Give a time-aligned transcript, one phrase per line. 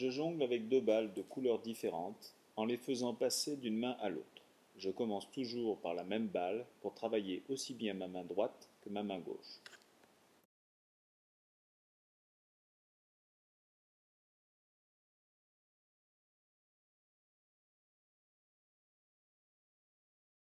[0.00, 4.08] Je jongle avec deux balles de couleurs différentes en les faisant passer d'une main à
[4.08, 4.42] l'autre.
[4.78, 8.88] Je commence toujours par la même balle pour travailler aussi bien ma main droite que
[8.88, 9.60] ma main gauche.